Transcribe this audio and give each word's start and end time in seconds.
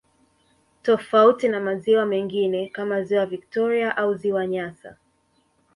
Tofauti 0.81 1.47
na 1.49 1.59
maziwa 1.59 2.05
mengine 2.05 2.69
kama 2.69 3.01
ziwa 3.03 3.25
victoria 3.25 3.97
au 3.97 4.13
ziwa 4.15 4.47
nyasa 4.47 4.95